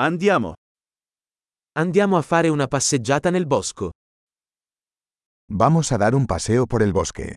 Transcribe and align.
Andiamo. 0.00 0.52
Andiamo 1.72 2.16
a 2.18 2.22
fare 2.22 2.48
una 2.48 2.68
passeggiata 2.68 3.30
nel 3.30 3.48
bosco. 3.48 3.90
Vamos 5.50 5.90
a 5.90 5.96
dar 5.96 6.14
un 6.14 6.24
paseo 6.24 6.66
por 6.66 6.82
el 6.82 6.92
bosque. 6.92 7.34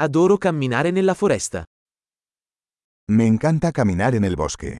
Adoro 0.00 0.36
camminare 0.36 0.90
nella 0.90 1.14
foresta. 1.14 1.62
Me 3.12 3.26
encanta 3.26 3.70
caminar 3.70 4.16
en 4.16 4.24
el 4.24 4.34
bosque. 4.34 4.78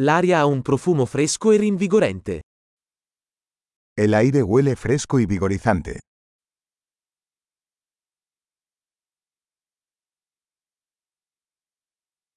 L'aria 0.00 0.40
ha 0.40 0.46
un 0.46 0.62
profumo 0.62 1.06
fresco 1.06 1.52
e 1.52 1.58
rinvigorente. 1.58 2.40
El 3.96 4.14
aire 4.14 4.42
huele 4.42 4.74
fresco 4.74 5.20
y 5.20 5.26
vigorizante. 5.26 6.00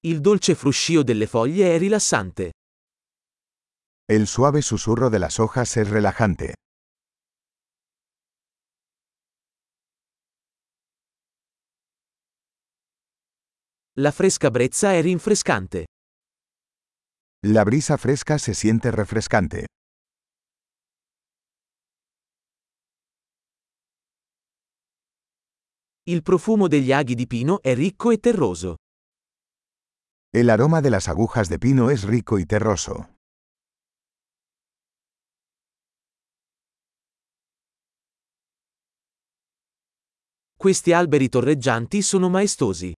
Il 0.03 0.19
dolce 0.19 0.55
fruscio 0.55 1.03
delle 1.03 1.27
foglie 1.27 1.75
è 1.75 1.77
rilassante. 1.77 2.53
El 4.07 4.25
suave 4.25 4.63
susurro 4.63 5.09
de 5.09 5.19
las 5.19 5.37
hojas 5.37 5.77
es 5.77 5.87
relajante. 5.89 6.55
La 13.99 14.09
fresca 14.09 14.49
brezza 14.49 14.93
è 14.93 15.01
rinfrescante. 15.03 15.85
La 17.45 17.61
brisa 17.63 17.95
fresca 17.97 18.39
se 18.39 18.55
siente 18.55 18.89
refrescante. 18.89 19.67
Il 26.05 26.23
profumo 26.23 26.67
degli 26.67 26.91
aghi 26.91 27.13
di 27.13 27.27
pino 27.27 27.61
è 27.61 27.75
ricco 27.75 28.09
e 28.09 28.17
terroso. 28.17 28.77
El 30.33 30.49
aroma 30.49 30.79
de 30.81 30.89
las 30.89 31.09
agujas 31.09 31.49
de 31.49 31.59
pino 31.59 31.89
es 31.89 32.03
rico 32.03 32.39
y 32.39 32.45
terroso. 32.45 33.09
Questi 40.57 40.93
alberi 40.93 41.27
torreggianti 41.27 42.01
sono 42.01 42.29
maestosi. 42.29 42.93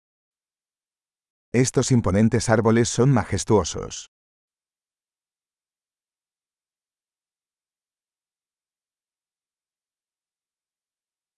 Estos 1.52 1.90
imponentes 1.90 2.50
árboles 2.50 2.90
son 2.90 3.10
majestuosos. 3.10 4.06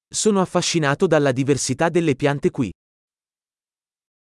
Sono 0.09 0.41
affascinato 0.41 1.07
dalla 1.07 1.31
diversità 1.31 1.87
delle 1.87 2.15
piante 2.17 2.51
qui. 2.51 2.69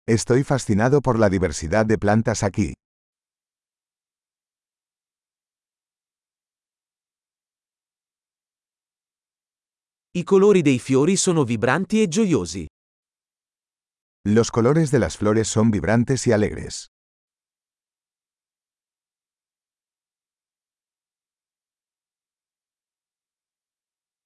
Estoy 0.05 0.43
fascinado 0.43 0.99
por 1.01 1.17
la 1.17 1.29
diversidad 1.29 1.85
de 1.85 1.97
plantas 1.97 2.43
aquí. 2.43 2.73
I 10.11 10.23
colori 10.23 10.61
dei 10.61 10.77
fiori 10.79 11.15
sono 11.15 11.45
vibranti 11.45 12.01
e 12.01 12.09
gioiosi. 12.09 12.65
Los 14.27 14.51
colores 14.51 14.91
de 14.91 14.99
las 14.99 15.15
flores 15.15 15.47
son 15.47 15.71
vibrantes 15.71 16.27
y 16.27 16.33
alegres. 16.33 16.87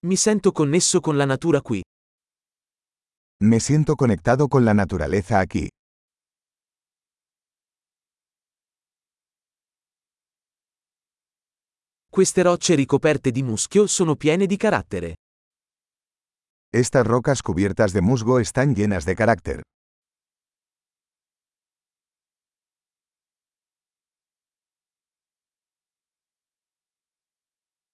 Mi 0.01 0.15
sento 0.15 0.51
connesso 0.53 1.01
con 1.01 1.19
la 1.19 1.27
natura 1.27 1.61
qui. 1.61 1.83
Me 3.39 3.59
siento 3.59 3.95
conectado 3.95 4.47
con 4.47 4.65
la 4.65 4.73
naturaleza 4.73 5.39
aquí. 5.39 5.69
Queste 12.09 12.41
rocce 12.41 12.73
ricoperte 12.73 13.29
di 13.29 13.43
muschio 13.43 13.85
sono 13.85 14.15
piene 14.15 14.47
di 14.47 14.57
carattere. 14.57 15.17
Estas 16.73 17.05
rocas 17.05 17.43
cubiertas 17.43 17.93
de 17.93 18.01
musgo 18.01 18.39
están 18.39 18.73
llenas 18.73 19.05
de 19.05 19.15
carácter. 19.15 19.61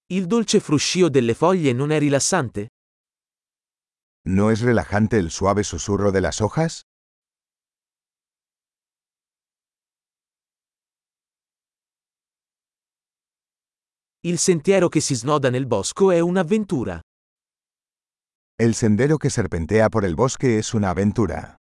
Il 0.08 0.26
dolce 0.28 0.62
fruscio 0.62 1.10
delle 1.10 1.34
foglie 1.34 1.74
non 1.74 1.92
è 1.92 2.00
rilassante? 2.00 2.68
¿No 4.26 4.52
es 4.52 4.62
relajante 4.62 5.18
el 5.18 5.32
suave 5.32 5.66
susurro 5.66 6.14
de 6.14 6.22
las 6.22 6.40
hojas? 6.40 6.84
Il 14.22 14.38
sentiero 14.38 14.88
che 14.88 15.02
si 15.02 15.16
snoda 15.16 15.50
nel 15.50 15.66
bosco 15.66 16.10
è 16.12 16.22
un'avventura. 16.22 17.02
El 18.58 18.76
sendero 18.76 19.18
que 19.18 19.30
serpentea 19.30 19.90
por 19.90 20.06
el 20.06 20.16
bosque 20.16 20.58
es 20.58 20.74
una 20.74 20.92
aventura. 20.92 21.58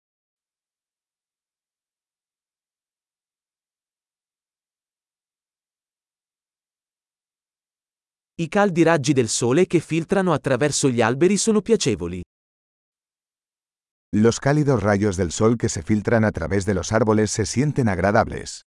I 8.36 8.46
caldi 8.46 8.84
raggi 8.84 9.12
del 9.12 9.28
sole 9.28 9.66
che 9.66 9.80
filtrano 9.80 10.32
attraverso 10.32 10.88
gli 10.88 11.00
alberi 11.00 11.36
sono 11.36 11.60
piacevoli. 11.60 12.22
Los 14.14 14.40
cálidos 14.40 14.82
rayos 14.82 15.16
del 15.16 15.32
sol 15.32 15.56
que 15.56 15.70
se 15.70 15.82
filtran 15.82 16.26
a 16.26 16.32
través 16.32 16.66
de 16.66 16.74
los 16.74 16.92
árboles 16.92 17.30
se 17.30 17.46
sienten 17.46 17.88
agradables. 17.88 18.66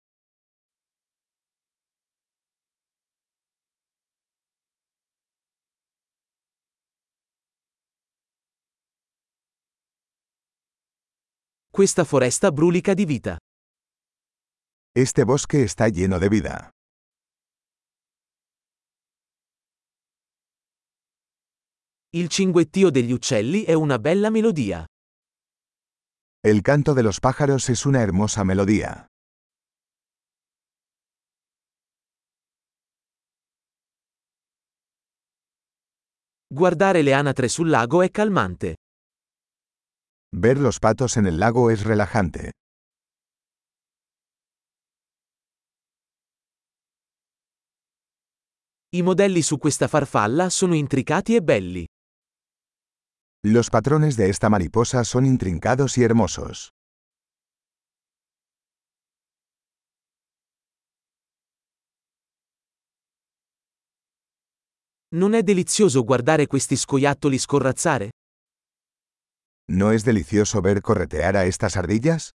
Questa 11.73 12.05
foresta 12.05 12.53
brulica 12.53 12.95
di 12.95 13.05
vita. 13.05 13.39
Este 14.95 15.25
bosque 15.25 15.65
está 15.65 15.89
lleno 15.89 16.21
de 16.21 16.29
vida. 16.29 16.71
Il 22.15 22.29
cinguettio 22.29 22.91
degli 22.91 23.11
uccelli 23.11 23.65
è 23.65 23.73
una 23.73 23.99
bella 23.99 24.31
melodia. 24.31 24.87
El 26.45 26.65
canto 26.65 26.95
de 26.95 27.05
los 27.05 27.21
pájaros 27.21 27.69
es 27.69 27.87
una 27.87 28.03
hermosa 28.03 28.43
melodía. 28.43 29.07
Guardare 36.53 37.05
le 37.05 37.15
anatre 37.15 37.49
sul 37.49 37.71
lago 37.71 38.03
è 38.03 38.11
calmante. 38.11 38.75
Ver 40.35 40.59
los 40.59 40.81
patos 40.81 41.17
en 41.17 41.27
el 41.27 41.39
lago 41.39 41.71
es 41.71 41.85
relajante. 41.85 42.51
I 48.95 49.03
modelli 49.03 49.43
su 49.43 49.59
questa 49.59 49.87
farfalla 49.87 50.51
sono 50.51 50.75
intricati 50.75 51.37
e 51.37 51.41
belli. 51.41 51.87
Los 53.45 53.71
patrones 53.71 54.17
de 54.17 54.31
esta 54.31 54.49
mariposa 54.49 55.03
son 55.03 55.27
intrincados 55.27 55.99
y 55.99 56.05
hermosos. 56.05 56.71
Non 65.17 65.35
è 65.35 65.43
delizioso 65.43 66.05
guardare 66.05 66.47
questi 66.47 66.77
scoiattoli 66.77 67.37
scorrazzare? 67.37 68.11
¿No 69.73 69.91
es 69.91 70.05
delicioso 70.05 70.61
ver 70.61 70.81
corretear 70.81 71.35
a 71.35 71.45
estas 71.45 71.77
ardillas? 71.77 72.31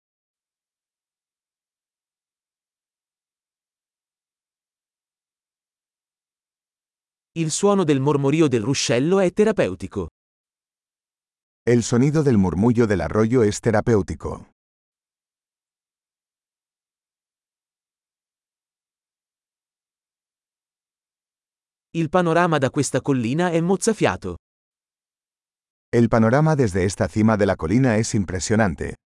Il 7.37 7.51
suono 7.51 7.85
del 7.85 8.01
mormorio 8.01 8.49
del 8.49 8.63
ruscello 8.63 9.21
è 9.21 9.31
terapeutico. 9.33 10.09
El 11.67 11.83
sonido 11.83 12.23
del 12.23 12.37
murmullo 12.37 12.87
del 12.87 13.01
arroyo 13.01 13.43
es 13.43 13.63
terapéutico. 13.63 14.51
Il 21.95 22.11
panorama 22.11 22.59
da 22.59 22.69
questa 22.69 23.01
collina 23.01 23.49
è 23.51 23.63
mozzafiato. 23.63 24.37
El 25.91 26.11
panorama 26.11 26.55
desde 26.55 26.85
esta 26.85 27.09
cima 27.09 27.39
de 27.39 27.47
la 27.47 27.57
colina 27.57 27.97
es 27.97 28.13
impresionante. 28.13 28.97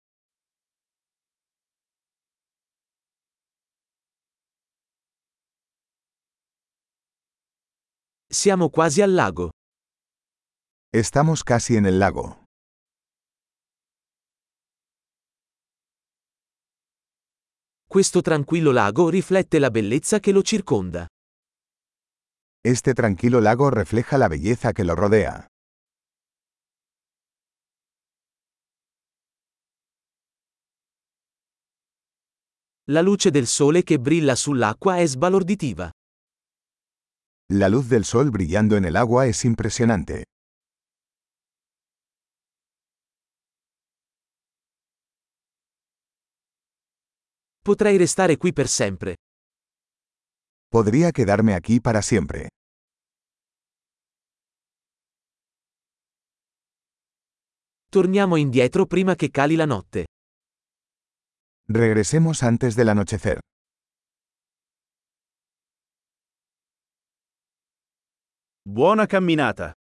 Siamo 8.29 8.71
quasi 8.71 9.03
al 9.03 9.15
lago. 9.15 9.51
Estamos 10.93 11.45
casi 11.45 11.77
en 11.77 11.87
el 11.87 12.01
lago. 12.01 12.48
Questo 17.91 18.21
tranquillo 18.21 18.71
lago 18.71 19.09
riflette 19.09 19.59
la 19.59 19.71
bellezza 19.71 20.21
che 20.21 20.31
lo 20.31 20.43
circonda. 20.43 21.07
Este 22.61 22.93
tranquilo 22.93 23.41
lago 23.41 23.71
refleja 23.71 24.19
la 24.19 24.29
belleza 24.29 24.73
que 24.75 24.85
lo 24.85 24.95
rodea. 24.95 25.47
La 32.91 33.01
luce 33.01 33.31
del 33.31 33.47
sole 33.47 33.83
che 33.83 33.99
brilla 33.99 34.35
sull'acqua 34.35 34.99
è 34.99 35.07
sbalorditiva. 35.07 35.91
La 37.55 37.69
luz 37.69 37.87
del 37.89 38.05
sol 38.05 38.29
brillando 38.31 38.77
en 38.77 38.85
el 38.85 38.97
agua 38.97 39.27
es 39.27 39.45
impresionante. 39.45 40.25
Potrei 47.69 47.99
restare 47.99 48.39
qui 48.39 48.55
per 48.55 48.67
sempre. 48.67 49.17
Podría 50.71 51.13
quedarme 51.13 51.53
aquí 51.55 51.81
para 51.83 52.01
siempre. 52.01 52.49
Torniamo 57.91 58.37
indietro 58.37 58.87
prima 58.87 59.15
che 59.17 59.29
cali 59.29 59.55
la 59.55 59.67
notte. 59.67 60.07
Regresemos 61.69 62.43
antes 62.43 62.75
del 62.75 62.89
anochecer. 62.89 63.39
Buona 68.63 69.05
camminata! 69.05 69.78